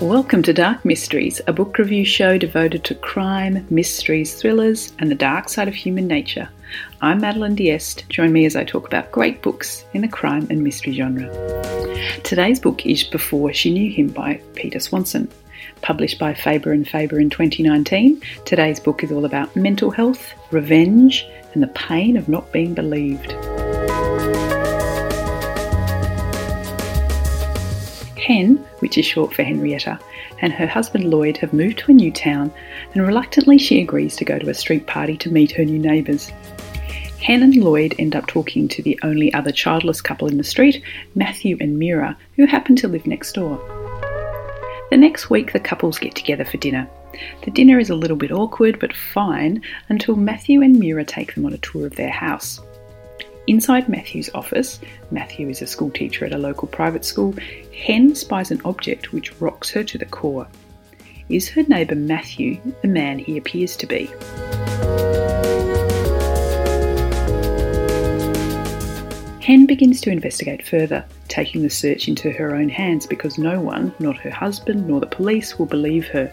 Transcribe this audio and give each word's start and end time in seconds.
Welcome 0.00 0.42
to 0.44 0.54
Dark 0.54 0.82
Mysteries, 0.86 1.42
a 1.46 1.52
book 1.52 1.76
review 1.76 2.06
show 2.06 2.38
devoted 2.38 2.84
to 2.84 2.94
crime, 2.94 3.66
mysteries, 3.68 4.34
thrillers, 4.34 4.94
and 4.98 5.10
the 5.10 5.14
dark 5.14 5.50
side 5.50 5.68
of 5.68 5.74
human 5.74 6.06
nature. 6.06 6.48
I'm 7.02 7.20
Madeline 7.20 7.54
Diest. 7.54 8.08
Join 8.08 8.32
me 8.32 8.46
as 8.46 8.56
I 8.56 8.64
talk 8.64 8.86
about 8.86 9.12
great 9.12 9.42
books 9.42 9.84
in 9.92 10.00
the 10.00 10.08
crime 10.08 10.46
and 10.48 10.64
mystery 10.64 10.94
genre. 10.94 11.28
Today's 12.24 12.58
book 12.58 12.86
is 12.86 13.04
Before 13.04 13.52
She 13.52 13.70
Knew 13.70 13.92
Him 13.92 14.08
by 14.08 14.40
Peter 14.54 14.80
Swanson. 14.80 15.30
Published 15.82 16.18
by 16.18 16.32
Faber 16.32 16.72
and 16.72 16.88
Faber 16.88 17.20
in 17.20 17.28
2019, 17.28 18.22
today's 18.46 18.80
book 18.80 19.04
is 19.04 19.12
all 19.12 19.26
about 19.26 19.54
mental 19.54 19.90
health, 19.90 20.32
revenge, 20.50 21.26
and 21.52 21.62
the 21.62 21.68
pain 21.68 22.16
of 22.16 22.26
not 22.26 22.50
being 22.52 22.72
believed. 22.72 23.32
Hen, 28.16 28.64
which 28.80 28.98
is 28.98 29.06
short 29.06 29.32
for 29.32 29.42
Henrietta, 29.42 29.98
and 30.40 30.52
her 30.52 30.66
husband 30.66 31.04
Lloyd 31.04 31.36
have 31.38 31.52
moved 31.52 31.78
to 31.78 31.90
a 31.90 31.94
new 31.94 32.10
town, 32.10 32.52
and 32.94 33.06
reluctantly 33.06 33.56
she 33.56 33.80
agrees 33.80 34.16
to 34.16 34.24
go 34.24 34.38
to 34.38 34.50
a 34.50 34.54
street 34.54 34.86
party 34.86 35.16
to 35.18 35.30
meet 35.30 35.52
her 35.52 35.64
new 35.64 35.78
neighbours. 35.78 36.30
Hen 37.22 37.42
and 37.42 37.54
Lloyd 37.56 37.94
end 37.98 38.16
up 38.16 38.26
talking 38.26 38.66
to 38.68 38.82
the 38.82 38.98
only 39.02 39.32
other 39.34 39.52
childless 39.52 40.00
couple 40.00 40.26
in 40.26 40.38
the 40.38 40.44
street, 40.44 40.82
Matthew 41.14 41.56
and 41.60 41.78
Mira, 41.78 42.16
who 42.36 42.46
happen 42.46 42.76
to 42.76 42.88
live 42.88 43.06
next 43.06 43.32
door. 43.32 43.58
The 44.90 44.96
next 44.96 45.30
week, 45.30 45.52
the 45.52 45.60
couples 45.60 45.98
get 45.98 46.14
together 46.14 46.44
for 46.44 46.56
dinner. 46.56 46.88
The 47.44 47.50
dinner 47.50 47.78
is 47.78 47.90
a 47.90 47.94
little 47.94 48.16
bit 48.16 48.32
awkward 48.32 48.80
but 48.80 48.96
fine 48.96 49.62
until 49.88 50.16
Matthew 50.16 50.62
and 50.62 50.78
Mira 50.78 51.04
take 51.04 51.34
them 51.34 51.44
on 51.44 51.52
a 51.52 51.58
tour 51.58 51.86
of 51.86 51.96
their 51.96 52.10
house. 52.10 52.60
Inside 53.50 53.88
Matthew's 53.88 54.30
office, 54.32 54.78
Matthew 55.10 55.48
is 55.48 55.60
a 55.60 55.66
schoolteacher 55.66 56.24
at 56.24 56.32
a 56.32 56.38
local 56.38 56.68
private 56.68 57.04
school, 57.04 57.34
Hen 57.76 58.14
spies 58.14 58.52
an 58.52 58.60
object 58.64 59.12
which 59.12 59.40
rocks 59.40 59.70
her 59.70 59.82
to 59.82 59.98
the 59.98 60.04
core. 60.04 60.46
Is 61.28 61.48
her 61.48 61.64
neighbour 61.64 61.96
Matthew 61.96 62.60
the 62.82 62.86
man 62.86 63.18
he 63.18 63.36
appears 63.36 63.74
to 63.78 63.88
be? 63.88 64.06
Hen 69.44 69.66
begins 69.66 70.00
to 70.02 70.12
investigate 70.12 70.64
further, 70.64 71.04
taking 71.26 71.62
the 71.62 71.70
search 71.70 72.06
into 72.06 72.30
her 72.30 72.54
own 72.54 72.68
hands 72.68 73.04
because 73.04 73.36
no 73.36 73.60
one, 73.60 73.92
not 73.98 74.16
her 74.18 74.30
husband 74.30 74.86
nor 74.86 75.00
the 75.00 75.08
police, 75.08 75.58
will 75.58 75.66
believe 75.66 76.06
her. 76.06 76.32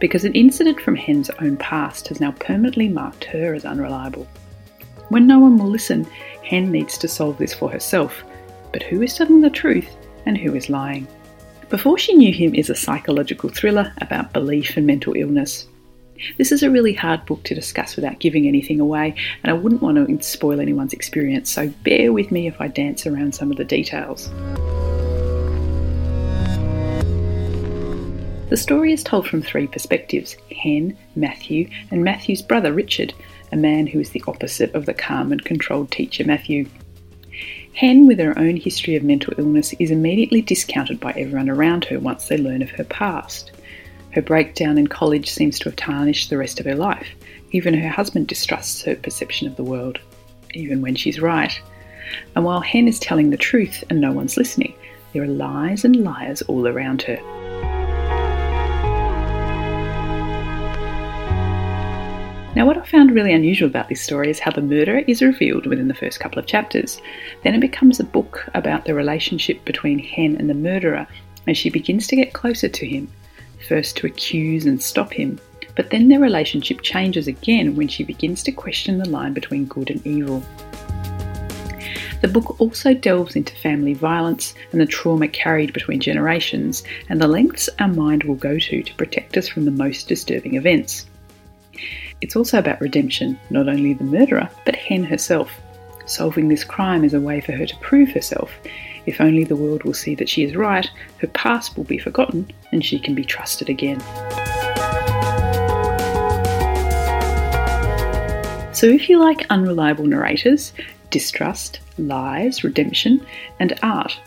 Because 0.00 0.24
an 0.24 0.34
incident 0.34 0.80
from 0.80 0.96
Hen's 0.96 1.30
own 1.40 1.56
past 1.58 2.08
has 2.08 2.20
now 2.20 2.32
permanently 2.32 2.88
marked 2.88 3.22
her 3.22 3.54
as 3.54 3.64
unreliable. 3.64 4.26
When 5.10 5.26
no 5.26 5.40
one 5.40 5.58
will 5.58 5.68
listen, 5.68 6.06
Hen 6.50 6.72
needs 6.72 6.98
to 6.98 7.06
solve 7.06 7.38
this 7.38 7.54
for 7.54 7.70
herself. 7.70 8.24
But 8.72 8.82
who 8.82 9.02
is 9.02 9.14
telling 9.14 9.40
the 9.40 9.50
truth 9.50 9.88
and 10.26 10.36
who 10.36 10.56
is 10.56 10.68
lying? 10.68 11.06
Before 11.68 11.96
She 11.96 12.12
Knew 12.12 12.32
Him 12.32 12.56
is 12.56 12.68
a 12.68 12.74
psychological 12.74 13.50
thriller 13.50 13.92
about 13.98 14.32
belief 14.32 14.76
and 14.76 14.84
mental 14.84 15.14
illness. 15.14 15.68
This 16.38 16.50
is 16.50 16.64
a 16.64 16.70
really 16.70 16.92
hard 16.92 17.24
book 17.24 17.44
to 17.44 17.54
discuss 17.54 17.94
without 17.94 18.18
giving 18.18 18.48
anything 18.48 18.80
away, 18.80 19.14
and 19.44 19.50
I 19.50 19.54
wouldn't 19.54 19.80
want 19.80 19.96
to 20.04 20.22
spoil 20.26 20.60
anyone's 20.60 20.92
experience, 20.92 21.52
so 21.52 21.68
bear 21.84 22.12
with 22.12 22.32
me 22.32 22.48
if 22.48 22.60
I 22.60 22.66
dance 22.66 23.06
around 23.06 23.32
some 23.32 23.52
of 23.52 23.56
the 23.56 23.64
details. 23.64 24.28
The 28.50 28.56
story 28.56 28.92
is 28.92 29.04
told 29.04 29.28
from 29.28 29.42
three 29.42 29.68
perspectives 29.68 30.36
Hen, 30.50 30.98
Matthew, 31.14 31.70
and 31.92 32.02
Matthew's 32.02 32.42
brother 32.42 32.72
Richard, 32.72 33.14
a 33.52 33.56
man 33.56 33.86
who 33.86 34.00
is 34.00 34.10
the 34.10 34.24
opposite 34.26 34.74
of 34.74 34.86
the 34.86 34.92
calm 34.92 35.30
and 35.30 35.44
controlled 35.44 35.92
teacher 35.92 36.24
Matthew. 36.24 36.66
Hen, 37.74 38.08
with 38.08 38.18
her 38.18 38.36
own 38.36 38.56
history 38.56 38.96
of 38.96 39.04
mental 39.04 39.34
illness, 39.38 39.72
is 39.78 39.92
immediately 39.92 40.42
discounted 40.42 40.98
by 40.98 41.12
everyone 41.12 41.48
around 41.48 41.84
her 41.84 42.00
once 42.00 42.26
they 42.26 42.38
learn 42.38 42.60
of 42.60 42.70
her 42.70 42.82
past. 42.82 43.52
Her 44.10 44.20
breakdown 44.20 44.78
in 44.78 44.88
college 44.88 45.30
seems 45.30 45.60
to 45.60 45.66
have 45.66 45.76
tarnished 45.76 46.28
the 46.28 46.38
rest 46.38 46.58
of 46.58 46.66
her 46.66 46.74
life. 46.74 47.06
Even 47.52 47.72
her 47.72 47.88
husband 47.88 48.26
distrusts 48.26 48.82
her 48.82 48.96
perception 48.96 49.46
of 49.46 49.54
the 49.54 49.62
world, 49.62 50.00
even 50.54 50.82
when 50.82 50.96
she's 50.96 51.20
right. 51.20 51.56
And 52.34 52.44
while 52.44 52.62
Hen 52.62 52.88
is 52.88 52.98
telling 52.98 53.30
the 53.30 53.36
truth 53.36 53.84
and 53.88 54.00
no 54.00 54.10
one's 54.10 54.36
listening, 54.36 54.74
there 55.12 55.22
are 55.22 55.28
lies 55.28 55.84
and 55.84 56.02
liars 56.02 56.42
all 56.42 56.66
around 56.66 57.02
her. 57.02 57.39
Now, 62.60 62.66
what 62.66 62.76
I 62.76 62.84
found 62.84 63.12
really 63.12 63.32
unusual 63.32 63.70
about 63.70 63.88
this 63.88 64.02
story 64.02 64.28
is 64.28 64.38
how 64.38 64.50
the 64.50 64.60
murder 64.60 64.98
is 64.98 65.22
revealed 65.22 65.64
within 65.64 65.88
the 65.88 65.94
first 65.94 66.20
couple 66.20 66.38
of 66.38 66.44
chapters. 66.44 67.00
Then 67.42 67.54
it 67.54 67.60
becomes 67.60 67.98
a 67.98 68.04
book 68.04 68.46
about 68.52 68.84
the 68.84 68.92
relationship 68.92 69.64
between 69.64 69.98
Hen 69.98 70.36
and 70.36 70.50
the 70.50 70.52
murderer 70.52 71.06
as 71.48 71.56
she 71.56 71.70
begins 71.70 72.06
to 72.08 72.16
get 72.16 72.34
closer 72.34 72.68
to 72.68 72.86
him, 72.86 73.08
first 73.66 73.96
to 73.96 74.06
accuse 74.06 74.66
and 74.66 74.82
stop 74.82 75.10
him, 75.10 75.40
but 75.74 75.88
then 75.88 76.08
their 76.08 76.20
relationship 76.20 76.82
changes 76.82 77.26
again 77.28 77.76
when 77.76 77.88
she 77.88 78.04
begins 78.04 78.42
to 78.42 78.52
question 78.52 78.98
the 78.98 79.08
line 79.08 79.32
between 79.32 79.64
good 79.64 79.88
and 79.88 80.06
evil. 80.06 80.44
The 82.20 82.30
book 82.30 82.60
also 82.60 82.92
delves 82.92 83.36
into 83.36 83.56
family 83.56 83.94
violence 83.94 84.52
and 84.72 84.82
the 84.82 84.84
trauma 84.84 85.28
carried 85.28 85.72
between 85.72 86.00
generations, 86.00 86.84
and 87.08 87.22
the 87.22 87.26
lengths 87.26 87.70
our 87.78 87.88
mind 87.88 88.24
will 88.24 88.34
go 88.34 88.58
to 88.58 88.82
to 88.82 88.94
protect 88.96 89.38
us 89.38 89.48
from 89.48 89.64
the 89.64 89.70
most 89.70 90.08
disturbing 90.08 90.56
events. 90.56 91.06
It's 92.20 92.36
also 92.36 92.58
about 92.58 92.80
redemption, 92.82 93.38
not 93.48 93.68
only 93.68 93.94
the 93.94 94.04
murderer, 94.04 94.50
but 94.66 94.76
Hen 94.76 95.04
herself. 95.04 95.58
Solving 96.04 96.48
this 96.48 96.64
crime 96.64 97.02
is 97.02 97.14
a 97.14 97.20
way 97.20 97.40
for 97.40 97.52
her 97.52 97.64
to 97.64 97.76
prove 97.78 98.10
herself. 98.10 98.52
If 99.06 99.20
only 99.20 99.44
the 99.44 99.56
world 99.56 99.84
will 99.84 99.94
see 99.94 100.14
that 100.16 100.28
she 100.28 100.44
is 100.44 100.54
right, 100.54 100.86
her 101.18 101.28
past 101.28 101.76
will 101.76 101.84
be 101.84 101.96
forgotten 101.96 102.50
and 102.72 102.84
she 102.84 102.98
can 102.98 103.14
be 103.14 103.24
trusted 103.24 103.70
again. 103.70 104.00
So, 108.74 108.86
if 108.86 109.08
you 109.08 109.18
like 109.18 109.46
unreliable 109.48 110.06
narrators, 110.06 110.72
distrust, 111.10 111.80
lies, 111.98 112.64
redemption, 112.64 113.24
and 113.58 113.78
art, 113.82 114.18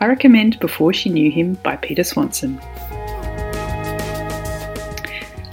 I 0.00 0.06
recommend 0.06 0.60
Before 0.60 0.92
She 0.92 1.10
Knew 1.10 1.30
Him 1.30 1.54
by 1.64 1.76
Peter 1.76 2.04
Swanson. 2.04 2.60